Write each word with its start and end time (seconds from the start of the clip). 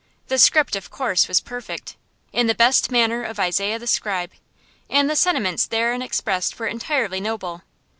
The 0.29 0.39
script, 0.39 0.75
of 0.75 0.89
course, 0.89 1.27
was 1.27 1.39
perfect 1.39 1.95
in 2.33 2.47
the 2.47 2.55
best 2.55 2.89
manner 2.89 3.21
of 3.21 3.39
Isaiah 3.39 3.77
the 3.77 3.85
Scribe 3.85 4.31
and 4.89 5.07
the 5.07 5.15
sentiments 5.15 5.67
therein 5.67 6.01
expressed 6.01 6.57
were 6.57 6.65
entirely 6.65 7.19
noble. 7.21 7.61